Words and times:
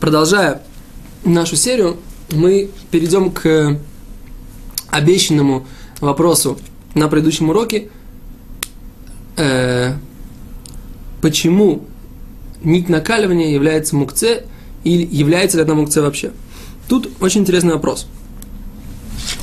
продолжая 0.00 0.62
нашу 1.24 1.56
серию, 1.56 1.98
мы 2.30 2.70
перейдем 2.90 3.30
к 3.30 3.78
обещанному 4.88 5.66
вопросу 6.00 6.58
на 6.94 7.08
предыдущем 7.08 7.50
уроке. 7.50 7.88
Э, 9.36 9.94
почему 11.20 11.84
нить 12.62 12.88
накаливания 12.88 13.50
является 13.50 13.94
мукце 13.94 14.44
или 14.84 15.06
является 15.06 15.58
ли 15.58 15.64
она 15.64 15.74
мукце 15.74 16.02
вообще? 16.02 16.32
Тут 16.88 17.10
очень 17.20 17.42
интересный 17.42 17.74
вопрос. 17.74 18.06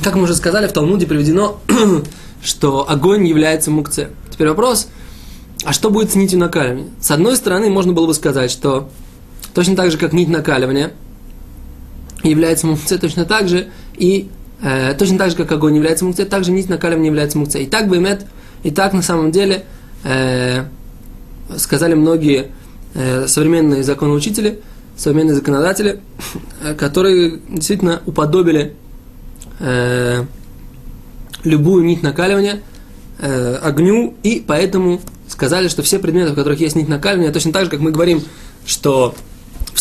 Как 0.02 0.16
мы 0.16 0.24
уже 0.24 0.34
сказали, 0.34 0.66
в 0.66 0.72
Талмуде 0.72 1.06
приведено, 1.06 1.60
что 2.42 2.88
огонь 2.88 3.26
является 3.26 3.70
мукце. 3.70 4.10
Теперь 4.30 4.48
вопрос, 4.48 4.88
а 5.64 5.72
что 5.72 5.90
будет 5.90 6.12
с 6.12 6.14
нитью 6.14 6.38
накаливания? 6.38 6.88
С 7.00 7.10
одной 7.10 7.36
стороны, 7.36 7.70
можно 7.70 7.92
было 7.92 8.06
бы 8.06 8.14
сказать, 8.14 8.50
что 8.50 8.90
точно 9.58 9.74
так 9.74 9.90
же, 9.90 9.98
как 9.98 10.12
нить 10.12 10.28
накаливания 10.28 10.92
является 12.22 12.68
мукце, 12.68 12.96
точно 12.96 13.24
так 13.24 13.48
же 13.48 13.70
и 13.96 14.28
э, 14.62 14.94
точно 14.94 15.18
так 15.18 15.30
же, 15.30 15.36
как 15.36 15.50
огонь 15.50 15.74
является 15.74 16.04
мукце, 16.04 16.26
также 16.26 16.52
нить 16.52 16.68
накаливания 16.68 17.06
является 17.06 17.38
мукце. 17.38 17.64
И 17.64 17.66
так 17.66 17.88
бы 17.88 17.96
имеет, 17.96 18.24
и 18.62 18.70
так 18.70 18.92
на 18.92 19.02
самом 19.02 19.32
деле 19.32 19.64
э, 20.04 20.62
сказали 21.56 21.94
многие 21.94 22.52
э, 22.94 23.26
современные 23.26 23.82
законоучители, 23.82 24.60
современные 24.96 25.34
законодатели, 25.34 26.02
э, 26.62 26.74
которые 26.74 27.40
действительно 27.48 28.00
уподобили 28.06 28.76
э, 29.58 30.24
любую 31.42 31.84
нить 31.84 32.04
накаливания 32.04 32.62
э, 33.18 33.56
огню, 33.56 34.14
и 34.22 34.40
поэтому 34.46 35.00
сказали, 35.26 35.66
что 35.66 35.82
все 35.82 35.98
предметы, 35.98 36.30
в 36.30 36.36
которых 36.36 36.60
есть 36.60 36.76
нить 36.76 36.88
накаливания, 36.88 37.32
точно 37.32 37.52
так 37.52 37.64
же, 37.64 37.70
как 37.70 37.80
мы 37.80 37.90
говорим, 37.90 38.22
что 38.64 39.16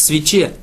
свече 0.07 0.53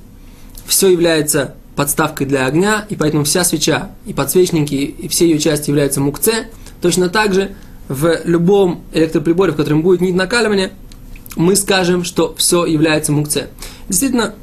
все 0.67 0.91
является 0.91 1.55
подставкой 1.77 2.27
для 2.27 2.47
огня, 2.47 2.87
и 2.89 2.97
поэтому 2.97 3.25
вся 3.25 3.45
свеча, 3.45 3.91
и 4.07 4.13
подсвечники, 4.13 4.75
и 4.75 5.09
все 5.09 5.29
ее 5.29 5.39
части 5.39 5.71
являются 5.71 6.01
мукце, 6.01 6.49
точно 6.81 7.09
так 7.09 7.35
же 7.35 7.55
в 7.89 8.21
любом 8.25 8.83
электроприборе, 8.93 9.53
в 9.53 9.57
котором 9.57 9.83
будет 9.83 10.01
нить 10.01 10.15
накаливания, 10.15 10.73
мы 11.37 11.57
скажем, 11.57 12.05
что 12.05 12.35
все 12.37 12.65
является 12.65 13.13
мукце. 13.13 13.49
Действительно, 13.89 14.35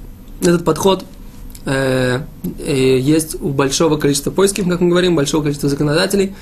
этот 0.41 0.65
подход 0.65 1.05
э, 1.65 2.21
э, 2.59 2.99
есть 2.99 3.41
у 3.41 3.49
большого 3.49 3.97
количества 3.97 4.29
поисков, 4.29 4.67
как 4.67 4.81
мы 4.81 4.89
говорим, 4.89 5.15
большого 5.15 5.41
количества 5.41 5.69
законодателей. 5.69 6.35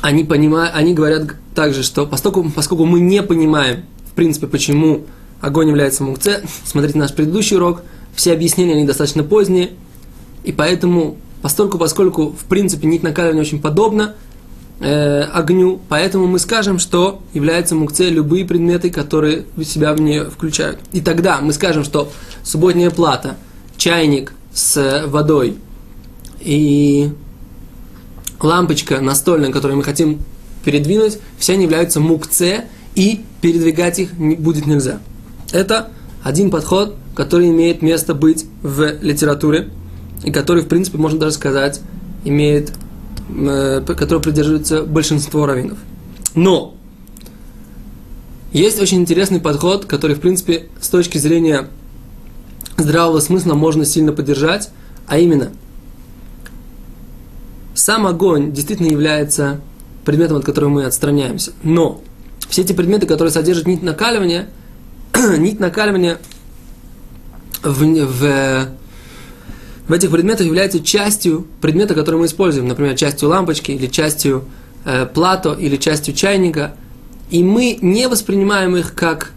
Они, 0.00 0.24
понимают, 0.24 0.74
они 0.74 0.94
говорят 0.94 1.34
также, 1.54 1.82
что 1.82 2.06
поскольку, 2.06 2.48
поскольку 2.50 2.86
мы 2.86 3.00
не 3.00 3.22
понимаем, 3.22 3.84
в 4.10 4.14
принципе, 4.14 4.46
почему 4.46 5.06
огонь 5.42 5.68
является 5.68 6.02
мукце, 6.04 6.42
смотрите 6.64 6.98
наш 6.98 7.12
предыдущий 7.12 7.56
урок, 7.56 7.82
все 8.14 8.32
объяснения, 8.32 8.72
они 8.72 8.84
достаточно 8.84 9.22
поздние, 9.22 9.72
и 10.44 10.52
поэтому, 10.52 11.18
поскольку, 11.42 11.76
поскольку 11.76 12.30
в 12.30 12.44
принципе, 12.44 12.86
нить 12.86 13.02
накаливания 13.02 13.42
очень 13.42 13.60
подобна, 13.60 14.14
э, 14.80 15.22
огню, 15.22 15.80
поэтому 15.88 16.26
мы 16.26 16.38
скажем, 16.38 16.78
что 16.78 17.20
является 17.34 17.74
мукце 17.74 18.08
любые 18.08 18.44
предметы, 18.44 18.90
которые 18.90 19.44
в 19.56 19.64
себя 19.64 19.92
в 19.92 20.00
нее 20.00 20.30
включают. 20.30 20.78
И 20.92 21.00
тогда 21.00 21.40
мы 21.40 21.52
скажем, 21.52 21.84
что 21.84 22.10
субботняя 22.42 22.90
плата, 22.90 23.36
чайник 23.76 24.32
с 24.54 25.04
водой 25.06 25.56
и 26.40 27.10
лампочка 28.40 29.00
настольная, 29.00 29.50
которую 29.50 29.78
мы 29.78 29.84
хотим 29.84 30.20
передвинуть, 30.64 31.18
все 31.38 31.54
они 31.54 31.64
являются 31.64 31.98
мукце, 31.98 32.64
и 32.94 33.24
передвигать 33.40 33.98
их 33.98 34.12
будет 34.14 34.66
нельзя. 34.66 35.00
Это 35.52 35.88
один 36.22 36.50
подход, 36.50 36.96
который 37.14 37.50
имеет 37.50 37.82
место 37.82 38.14
быть 38.14 38.46
в 38.62 38.98
литературе, 39.02 39.68
и 40.24 40.32
который, 40.32 40.62
в 40.62 40.68
принципе, 40.68 40.98
можно 40.98 41.18
даже 41.18 41.34
сказать, 41.34 41.80
имеет 42.24 42.72
Э, 43.34 43.80
которого 43.80 44.20
придерживается 44.20 44.82
большинство 44.82 45.46
раввинов. 45.46 45.78
Но 46.34 46.74
есть 48.52 48.80
очень 48.80 48.98
интересный 48.98 49.40
подход, 49.40 49.86
который, 49.86 50.16
в 50.16 50.20
принципе, 50.20 50.68
с 50.80 50.88
точки 50.88 51.16
зрения 51.16 51.68
здравого 52.76 53.20
смысла 53.20 53.54
можно 53.54 53.86
сильно 53.86 54.12
поддержать, 54.12 54.70
а 55.06 55.18
именно, 55.18 55.50
сам 57.74 58.06
огонь 58.06 58.52
действительно 58.52 58.88
является 58.88 59.60
предметом, 60.04 60.36
от 60.38 60.44
которого 60.44 60.68
мы 60.68 60.84
отстраняемся. 60.84 61.52
Но 61.62 62.02
все 62.50 62.62
эти 62.62 62.74
предметы, 62.74 63.06
которые 63.06 63.32
содержат 63.32 63.66
нить 63.66 63.82
накаливания, 63.82 64.48
нить 65.38 65.60
накаливания 65.60 66.18
в, 67.62 67.82
в 67.82 68.68
в 69.88 69.92
этих 69.92 70.10
предметах 70.10 70.46
является 70.46 70.80
частью 70.80 71.46
предмета, 71.60 71.94
который 71.94 72.16
мы 72.16 72.26
используем, 72.26 72.68
например, 72.68 72.94
частью 72.94 73.28
лампочки 73.28 73.72
или 73.72 73.86
частью 73.88 74.44
э, 74.84 75.06
плато 75.06 75.54
или 75.54 75.76
частью 75.76 76.14
чайника, 76.14 76.76
и 77.30 77.42
мы 77.42 77.78
не 77.82 78.08
воспринимаем 78.08 78.76
их 78.76 78.94
как 78.94 79.32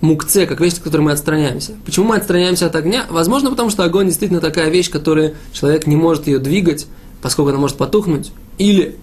мукце, 0.00 0.46
как 0.46 0.60
вещь, 0.60 0.74
от 0.74 0.78
которой 0.80 1.02
мы 1.02 1.12
отстраняемся. 1.12 1.72
Почему 1.84 2.06
мы 2.06 2.16
отстраняемся 2.16 2.66
от 2.66 2.76
огня? 2.76 3.06
Возможно, 3.10 3.50
потому 3.50 3.70
что 3.70 3.84
огонь 3.84 4.06
действительно 4.06 4.40
такая 4.40 4.70
вещь, 4.70 4.90
которую 4.90 5.34
человек 5.52 5.86
не 5.86 5.96
может 5.96 6.26
ее 6.26 6.38
двигать, 6.38 6.86
поскольку 7.22 7.50
она 7.50 7.58
может 7.58 7.76
потухнуть, 7.76 8.32
или 8.58 8.96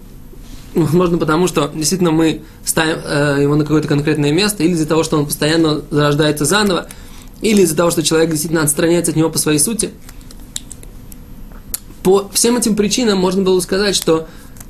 возможно, 0.74 1.18
потому 1.18 1.46
что 1.48 1.70
действительно 1.74 2.10
мы 2.10 2.42
ставим 2.64 2.98
э, 3.04 3.38
его 3.42 3.56
на 3.56 3.64
какое-то 3.64 3.88
конкретное 3.88 4.32
место, 4.32 4.62
или 4.62 4.72
из-за 4.72 4.86
того, 4.86 5.02
что 5.02 5.18
он 5.18 5.26
постоянно 5.26 5.82
зарождается 5.90 6.44
заново, 6.44 6.88
или 7.40 7.62
из-за 7.62 7.76
того, 7.76 7.90
что 7.90 8.02
человек 8.02 8.30
действительно 8.30 8.62
отстраняется 8.62 9.12
от 9.12 9.16
него 9.16 9.30
по 9.30 9.38
своей 9.38 9.58
сути– 9.58 9.90
по 12.08 12.26
всем 12.32 12.56
этим 12.56 12.74
причинам 12.74 13.18
можно 13.18 13.42
было 13.42 13.60
сказать, 13.60 13.94
что 13.94 14.28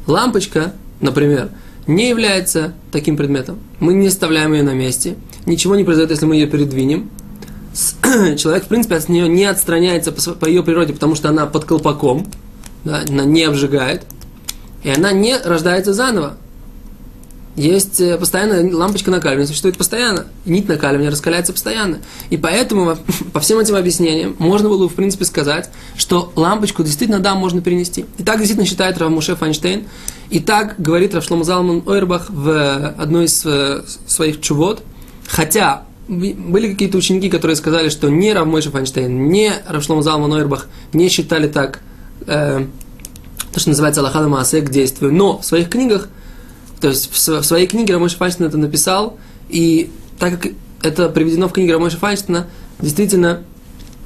лампочка, 0.09 0.73
например, 1.01 1.51
не 1.87 2.09
является 2.09 2.75
таким 2.91 3.17
предметом. 3.17 3.61
Мы 3.79 3.95
не 3.95 4.09
оставляем 4.09 4.53
ее 4.55 4.65
на 4.65 4.75
месте. 4.75 5.15
Ничего 5.47 5.77
не 5.77 5.85
произойдет, 5.85 6.11
если 6.11 6.27
мы 6.27 6.35
ее 6.35 6.49
передвинем. 6.49 7.11
Человек, 8.37 8.65
в 8.65 8.67
принципе, 8.67 8.97
от 8.97 9.09
нее 9.09 9.29
не 9.29 9.45
отстраняется 9.45 10.11
по, 10.11 10.47
ее 10.47 10.65
природе, 10.65 10.95
потому 10.95 11.15
что 11.15 11.29
она 11.29 11.47
под 11.47 11.65
колпаком, 11.65 12.27
да, 12.83 13.05
она 13.09 13.25
не 13.25 13.45
обжигает, 13.45 14.03
и 14.83 14.91
она 14.91 15.13
не 15.13 15.37
рождается 15.37 15.93
заново 15.93 16.37
есть 17.59 18.01
э, 18.01 18.17
постоянно 18.17 18.77
лампочка 18.77 19.11
накаливания, 19.11 19.47
существует 19.47 19.77
постоянно. 19.77 20.27
Нить 20.45 20.69
накаливания 20.69 21.11
раскаляется 21.11 21.53
постоянно. 21.53 21.99
И 22.31 22.37
поэтому 22.37 22.97
по 23.33 23.41
всем 23.41 23.59
этим 23.59 23.75
объяснениям 23.75 24.37
можно 24.39 24.69
было, 24.69 24.89
в 24.89 24.95
принципе, 24.95 25.25
сказать, 25.25 25.69
что 25.97 26.33
лампочку 26.37 26.85
действительно, 26.85 27.19
да, 27.19 27.35
можно 27.35 27.61
перенести. 27.61 28.07
И 28.17 28.23
так 28.23 28.39
действительно 28.39 28.67
считает 28.67 28.97
Равмуше 28.99 29.35
Файнштейн. 29.35 29.87
И 30.31 30.39
так 30.39 30.77
говорит 30.79 31.15
Равшлом 31.15 31.43
Залман 31.43 31.83
Ойрбах 31.87 32.31
в 32.31 32.95
одной 32.97 33.25
из 33.25 33.45
э, 33.45 33.83
своих 34.07 34.41
чувод. 34.41 34.83
Хотя 35.27 35.83
были 36.07 36.71
какие-то 36.71 36.97
ученики, 36.97 37.29
которые 37.29 37.57
сказали, 37.57 37.89
что 37.89 38.09
не 38.09 38.33
Равмойша 38.33 38.71
Файнштейн, 38.71 39.29
не 39.31 39.53
Равшлом 39.67 40.03
Залман 40.03 40.33
Ойрбах 40.33 40.69
не 40.93 41.09
считали 41.09 41.49
так, 41.49 41.81
э, 42.27 42.67
то, 43.59 43.63
что 43.63 43.71
называется 43.71 44.01
Аллахада 44.01 44.29
Маасе 44.29 44.61
к 44.61 44.71
действию. 44.71 45.13
Но 45.13 45.39
в 45.39 45.45
своих 45.45 45.69
книгах 45.69 46.09
то 46.81 46.89
есть 46.89 47.11
в 47.13 47.43
своей 47.43 47.67
книге 47.67 47.95
Рамойша 47.95 48.17
Файнштейн 48.19 48.49
это 48.49 48.57
написал, 48.57 49.19
и 49.49 49.91
так 50.19 50.41
как 50.41 50.53
это 50.83 51.09
приведено 51.09 51.49
в 51.49 51.53
книге 51.53 51.73
Рамойша 51.73 51.97
Файнштейна, 51.97 52.47
действительно 52.79 53.43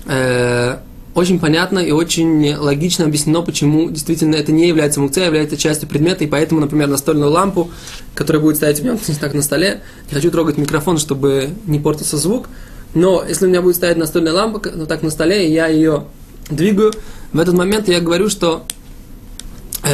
э, 0.06 0.78
очень 1.14 1.38
понятно 1.38 1.80
и 1.80 1.90
очень 1.90 2.54
логично 2.56 3.04
объяснено, 3.04 3.43
почему 3.43 3.90
действительно 3.90 4.37
это 4.37 4.52
не 4.52 4.69
является 4.69 5.00
мукце, 5.00 5.19
а 5.19 5.26
является 5.26 5.58
частью 5.58 5.87
предмета, 5.87 6.25
и 6.25 6.26
поэтому, 6.26 6.62
например, 6.62 6.88
настольную 6.88 7.31
лампу, 7.31 7.70
которая 8.14 8.40
будет 8.40 8.56
стоять 8.56 8.81
у 8.81 8.84
меня 8.84 8.98
так 9.20 9.34
на 9.34 9.43
столе, 9.43 9.82
не 10.08 10.14
хочу 10.14 10.31
трогать 10.31 10.56
микрофон, 10.56 10.96
чтобы 10.96 11.50
не 11.66 11.78
портился 11.78 12.16
звук, 12.16 12.48
но 12.94 13.22
если 13.28 13.44
у 13.44 13.48
меня 13.48 13.60
будет 13.60 13.76
стоять 13.76 13.98
настольная 13.98 14.32
лампа, 14.32 14.62
ну 14.75 14.87
так 14.87 15.02
на 15.02 15.10
столе, 15.10 15.46
и 15.46 15.52
я 15.52 15.66
ее 15.66 16.05
двигаю, 16.48 16.94
в 17.34 17.38
этот 17.38 17.55
момент 17.55 17.88
я 17.88 18.00
говорю, 18.00 18.31
что 18.31 18.64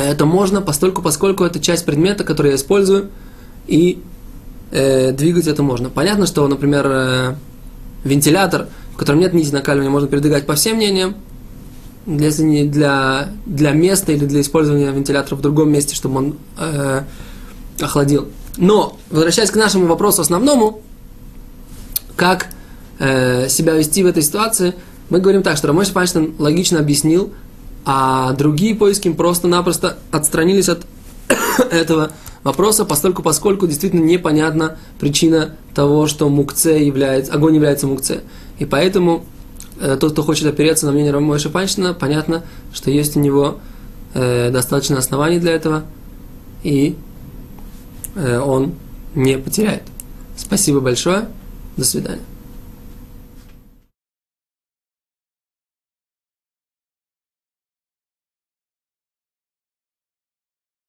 это 0.05 0.27
можно, 0.27 0.61
постольку, 0.61 1.03
поскольку 1.03 1.45
это 1.45 1.61
часть 1.61 1.85
предмета, 1.85 2.25
который 2.25 2.50
я 2.50 2.56
использую, 2.56 3.11
и 3.67 4.03
э, 4.71 5.12
двигать 5.12 5.47
это 5.47 5.62
можно. 5.62 5.91
Понятно, 5.91 6.27
что, 6.27 6.47
например, 6.49 6.87
э, 6.87 7.35
вентилятор, 8.05 8.69
в 8.95 8.97
котором 8.97 9.21
нет 9.21 9.35
нити 9.35 9.53
накаливания, 9.53 9.91
можно 9.91 10.09
передвигать 10.09 10.47
по 10.47 10.55
всем 10.55 10.77
мнениям, 10.77 11.15
если 12.06 12.43
не 12.43 12.65
для, 12.65 13.29
для 13.45 13.73
места 13.73 14.12
или 14.12 14.25
для 14.25 14.41
использования 14.41 14.91
вентилятора 14.91 15.37
в 15.37 15.41
другом 15.41 15.71
месте, 15.71 15.95
чтобы 15.95 16.19
он 16.19 16.37
э, 16.59 17.03
охладил. 17.81 18.29
Но, 18.56 18.99
возвращаясь 19.11 19.50
к 19.50 19.56
нашему 19.56 19.87
вопросу 19.87 20.23
основному, 20.23 20.81
как 22.17 22.49
э, 22.99 23.49
себя 23.49 23.75
вести 23.75 24.03
в 24.03 24.06
этой 24.06 24.23
ситуации, 24.23 24.75
мы 25.11 25.21
говорим 25.21 25.43
так, 25.43 25.56
что 25.56 25.69
Рамойш 25.69 25.89
Файнштейн 25.89 26.35
логично 26.39 26.81
объяснил, 26.81 27.33
а 27.90 28.35
другие 28.35 28.75
поиски 28.75 29.11
просто-напросто 29.11 29.96
отстранились 30.11 30.69
от 30.69 30.85
этого 31.70 32.11
вопроса, 32.44 32.85
поскольку, 32.85 33.23
поскольку 33.23 33.67
действительно 33.67 34.05
непонятна 34.05 34.76
причина 35.00 35.55
того, 35.75 36.06
что 36.06 36.29
мукце 36.29 36.73
является, 36.73 37.32
огонь 37.32 37.55
является 37.55 37.87
мукце. 37.87 38.25
И 38.58 38.67
поэтому 38.67 39.25
э, 39.81 39.96
тот, 39.99 40.12
кто 40.12 40.23
хочет 40.23 40.44
опереться 40.44 40.85
на 40.85 40.93
мнение 40.93 41.12
Рамойша 41.12 41.49
Панчина, 41.49 41.94
понятно, 41.94 42.44
что 42.75 42.90
есть 42.90 43.17
у 43.17 43.20
него 43.20 43.56
э, 44.12 44.50
достаточно 44.50 44.99
оснований 44.99 45.38
для 45.38 45.52
этого, 45.52 45.85
и 46.62 46.94
э, 48.17 48.38
он 48.38 48.75
не 49.14 49.38
потеряет. 49.38 49.85
Спасибо 50.37 50.81
большое. 50.81 51.29
До 51.79 51.87
свидания. 51.87 52.20